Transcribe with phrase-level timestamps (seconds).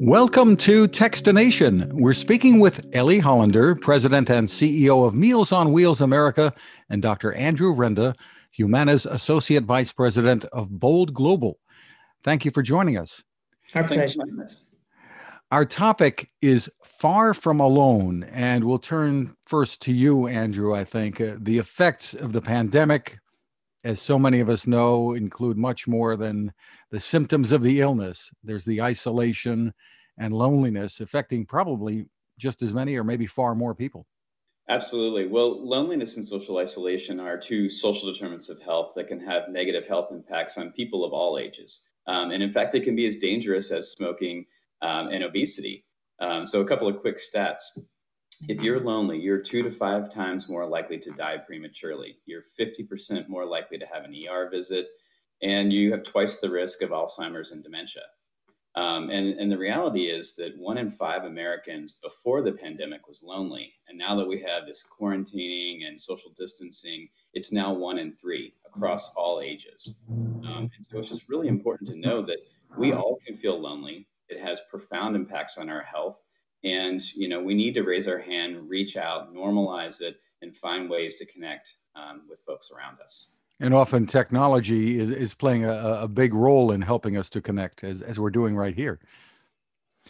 [0.00, 1.92] Welcome to Techstination.
[1.92, 6.54] We're speaking with Ellie Hollander, President and CEO of Meals on Wheels America,
[6.88, 7.32] and Dr.
[7.32, 8.14] Andrew Renda,
[8.52, 11.58] Humana's Associate Vice President of Bold Goal.
[12.22, 13.24] Thank you for joining us.
[13.74, 14.20] Our pleasure.
[15.50, 20.76] Our topic is far from alone, and we'll turn first to you, Andrew.
[20.76, 23.18] I think uh, the effects of the pandemic,
[23.88, 26.52] as so many of us know, include much more than
[26.90, 28.30] the symptoms of the illness.
[28.44, 29.72] There's the isolation
[30.18, 32.04] and loneliness affecting probably
[32.38, 34.04] just as many or maybe far more people.
[34.68, 35.26] Absolutely.
[35.26, 39.86] Well, loneliness and social isolation are two social determinants of health that can have negative
[39.86, 41.88] health impacts on people of all ages.
[42.06, 44.44] Um, and in fact, they can be as dangerous as smoking
[44.82, 45.86] um, and obesity.
[46.18, 47.78] Um, so, a couple of quick stats
[48.48, 52.18] if you're lonely, you're two to five times more likely to die prematurely.
[52.26, 54.88] You're 50% more likely to have an ER visit,
[55.42, 58.02] and you have twice the risk of Alzheimer's and dementia.
[58.74, 63.24] Um, and, and the reality is that one in five Americans before the pandemic was
[63.24, 63.72] lonely.
[63.88, 68.54] And now that we have this quarantining and social distancing, it's now one in three
[68.66, 70.02] across all ages.
[70.08, 72.38] Um, and so it's just really important to know that
[72.76, 74.06] we all can feel lonely.
[74.28, 76.20] It has profound impacts on our health.
[76.64, 80.90] And, you know, we need to raise our hand, reach out, normalize it, and find
[80.90, 83.38] ways to connect um, with folks around us.
[83.60, 87.84] And often technology is, is playing a, a big role in helping us to connect,
[87.84, 89.00] as, as we're doing right here.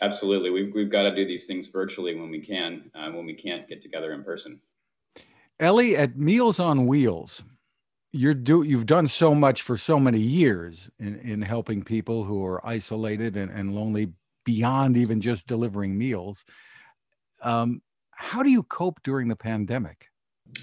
[0.00, 0.50] Absolutely.
[0.50, 3.68] We've, we've got to do these things virtually when we can, uh, when we can't
[3.68, 4.60] get together in person.
[5.60, 7.42] Ellie, at Meals on Wheels,
[8.12, 12.44] you're do you've done so much for so many years in, in helping people who
[12.44, 14.12] are isolated and, and lonely
[14.44, 16.44] beyond even just delivering meals.
[17.42, 20.08] Um, how do you cope during the pandemic?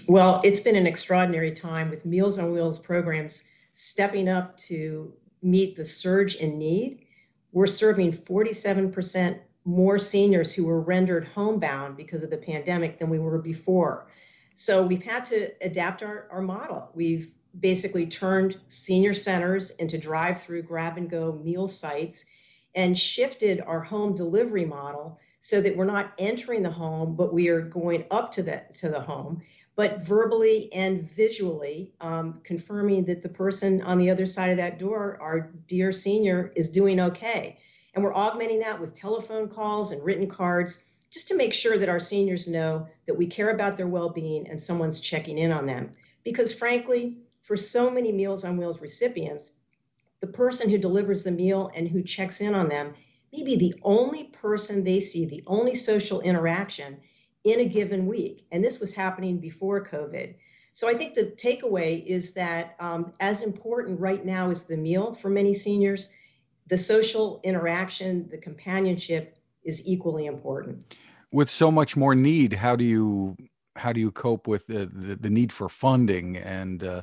[0.08, 5.76] Well, it's been an extraordinary time with Meals on Wheels programs stepping up to meet
[5.76, 7.06] the surge in need.
[7.52, 13.18] We're serving 47% more seniors who were rendered homebound because of the pandemic than we
[13.18, 14.06] were before.
[14.54, 16.90] So we've had to adapt our, our model.
[16.94, 22.26] We've basically turned senior centers into drive through grab and go meal sites
[22.74, 27.48] and shifted our home delivery model so that we're not entering the home, but we
[27.48, 29.42] are going up to the to the home,
[29.74, 34.78] but verbally and visually um, confirming that the person on the other side of that
[34.78, 37.58] door, our dear senior, is doing okay.
[37.94, 41.88] And we're augmenting that with telephone calls and written cards just to make sure that
[41.88, 45.90] our seniors know that we care about their well-being and someone's checking in on them.
[46.22, 49.52] Because frankly, for so many Meals on Wheels recipients,
[50.20, 52.94] the person who delivers the meal and who checks in on them
[53.32, 56.98] may be the only person they see, the only social interaction
[57.44, 58.46] in a given week.
[58.52, 60.34] And this was happening before COVID.
[60.72, 65.12] So I think the takeaway is that um, as important right now as the meal
[65.12, 66.12] for many seniors,
[66.66, 70.94] the social interaction, the companionship is equally important.
[71.32, 73.36] With so much more need, how do you
[73.76, 77.02] how do you cope with the, the, the need for funding and uh,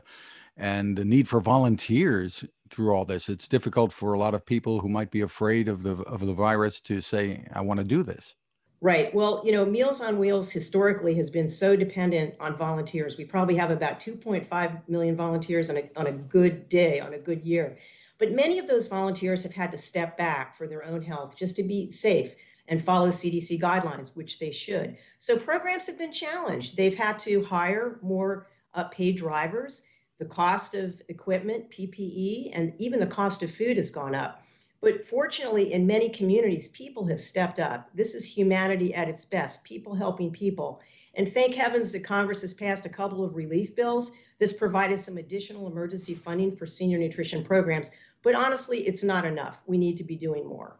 [0.57, 3.29] and the need for volunteers through all this.
[3.29, 6.33] It's difficult for a lot of people who might be afraid of the of the
[6.33, 8.35] virus to say, "I want to do this."
[8.79, 9.13] Right.
[9.13, 13.17] Well, you know, Meals on Wheels historically has been so dependent on volunteers.
[13.17, 17.17] We probably have about 2.5 million volunteers on a, on a good day, on a
[17.17, 17.77] good year.
[18.19, 21.55] But many of those volunteers have had to step back for their own health just
[21.55, 22.35] to be safe
[22.67, 24.97] and follow CDC guidelines, which they should.
[25.17, 26.77] So programs have been challenged.
[26.77, 29.81] They've had to hire more uh, paid drivers
[30.17, 34.43] the cost of equipment, PPE, and even the cost of food has gone up.
[34.81, 37.89] But fortunately, in many communities, people have stepped up.
[37.95, 40.81] This is humanity at its best, people helping people.
[41.15, 45.17] And thank heavens that Congress has passed a couple of relief bills This provided some
[45.17, 47.89] additional emergency funding for senior nutrition programs.
[48.21, 49.63] But honestly, it's not enough.
[49.65, 50.79] We need to be doing more.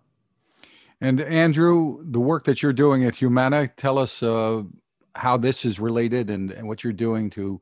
[1.02, 4.64] And Andrew, the work that you're doing at Humana, tell us uh,
[5.16, 7.60] how this is related and, and what you're doing to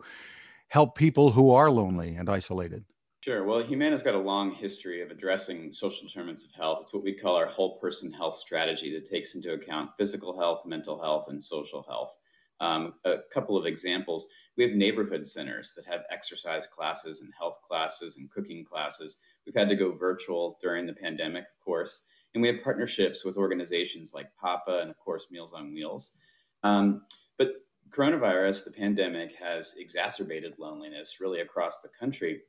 [0.75, 2.83] help people who are lonely and isolated?
[3.23, 3.45] Sure.
[3.45, 6.79] Well, Humana's got a long history of addressing social determinants of health.
[6.81, 10.65] It's what we call our whole person health strategy that takes into account physical health,
[10.65, 12.13] mental health, and social health.
[12.59, 14.27] Um, a couple of examples
[14.57, 19.19] we have neighborhood centers that have exercise classes and health classes and cooking classes.
[19.45, 22.03] We've had to go virtual during the pandemic, of course.
[22.33, 26.17] And we have partnerships with organizations like PAPA and, of course, Meals on Wheels.
[26.63, 27.03] Um,
[27.37, 27.51] but
[27.89, 32.41] coronavirus, the pandemic, has exacerbated loneliness really across the country.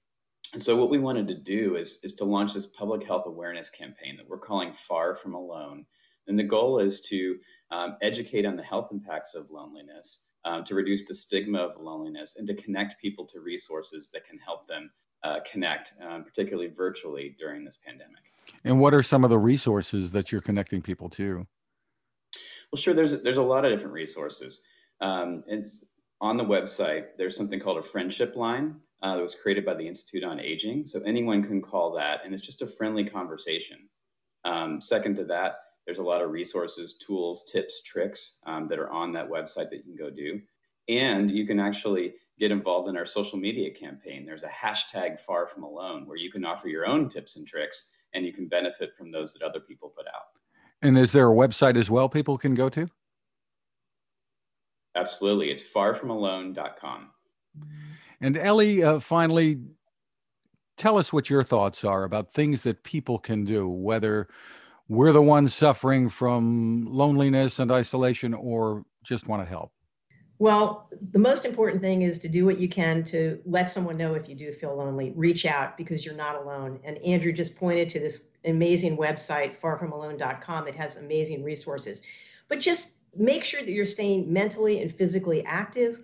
[0.53, 3.71] And so, what we wanted to do is, is to launch this public health awareness
[3.71, 5.87] campaign that we're calling Far From Alone.
[6.29, 7.39] And the goal is to
[7.71, 12.37] um, educate on the health impacts of loneliness, um, to reduce the stigma of loneliness,
[12.37, 14.91] and to connect people to resources that can help them
[15.23, 18.33] uh, connect, um, particularly virtually during this pandemic.
[18.65, 21.47] And what are some of the resources that you're connecting people to?
[22.73, 22.95] Well, sure.
[22.95, 24.65] There's there's a lot of different resources.
[25.01, 25.85] Um, it's
[26.21, 27.09] on the website.
[27.19, 30.87] There's something called a friendship line uh, that was created by the Institute on Aging.
[30.87, 33.89] So anyone can call that, and it's just a friendly conversation.
[34.45, 38.91] Um, second to that, there's a lot of resources, tools, tips, tricks um, that are
[38.91, 40.41] on that website that you can go do.
[40.89, 44.27] And you can actually get involved in our social media campaign.
[44.27, 47.93] There's a hashtag far from alone where you can offer your own tips and tricks
[48.13, 50.27] and you can benefit from those that other people put out.
[50.83, 52.89] And is there a website as well people can go to?
[54.97, 55.51] Absolutely.
[55.51, 57.11] It's farfromalone.com.
[58.21, 59.61] And Ellie, uh, finally,
[60.77, 64.29] tell us what your thoughts are about things that people can do, whether
[64.89, 69.73] we're the ones suffering from loneliness and isolation or just want to help.
[70.39, 74.15] Well, the most important thing is to do what you can to let someone know
[74.15, 75.13] if you do feel lonely.
[75.17, 76.79] Reach out because you're not alone.
[76.85, 80.67] And Andrew just pointed to this amazing website, farfromalone.com.
[80.67, 82.03] that has amazing resources.
[82.49, 86.01] But just make sure that you're staying mentally and physically active.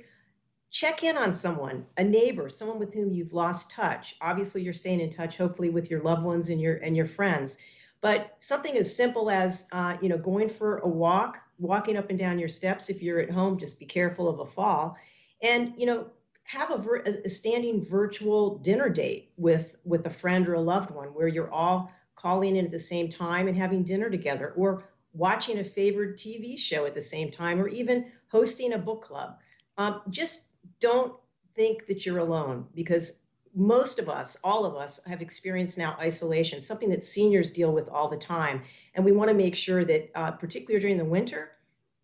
[0.70, 4.16] Check in on someone, a neighbor, someone with whom you've lost touch.
[4.20, 7.58] Obviously, you're staying in touch, hopefully, with your loved ones and your and your friends.
[8.00, 12.18] But something as simple as uh, you know going for a walk, walking up and
[12.18, 12.88] down your steps.
[12.88, 14.96] If you're at home, just be careful of a fall,
[15.42, 16.06] and you know
[16.44, 21.08] have a, a standing virtual dinner date with with a friend or a loved one
[21.08, 25.58] where you're all calling in at the same time and having dinner together, or watching
[25.58, 29.38] a favorite TV show at the same time, or even hosting a book club.
[29.76, 30.48] Um, just
[30.80, 31.14] don't
[31.54, 33.20] think that you're alone because
[33.54, 37.88] most of us, all of us, have experienced now isolation, something that seniors deal with
[37.88, 38.62] all the time.
[38.94, 41.50] And we want to make sure that, uh, particularly during the winter,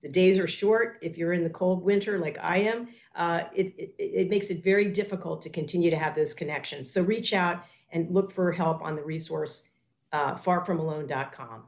[0.03, 0.99] the days are short.
[1.01, 4.63] If you're in the cold winter like I am, uh, it, it, it makes it
[4.63, 6.91] very difficult to continue to have those connections.
[6.91, 9.69] So reach out and look for help on the resource
[10.13, 11.65] uh, farfromalone.com.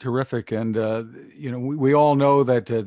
[0.00, 0.50] Terrific.
[0.50, 1.04] And, uh,
[1.34, 2.82] you know, we, we all know that uh,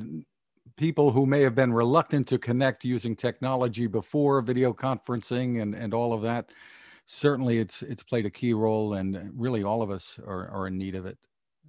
[0.76, 5.94] people who may have been reluctant to connect using technology before video conferencing and, and
[5.94, 6.52] all of that
[7.06, 10.78] certainly it's it's played a key role and really all of us are, are in
[10.78, 11.18] need of it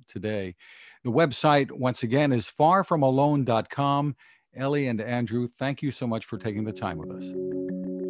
[0.07, 0.55] today.
[1.03, 4.17] The website once again is farfromalone.com
[4.57, 7.33] ellie and andrew thank you so much for taking the time with us.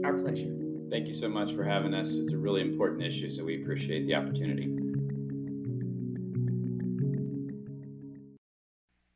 [0.04, 0.54] Our pleasure.
[0.90, 2.14] Thank you so much for having us.
[2.16, 4.83] It's a really important issue so we appreciate the opportunity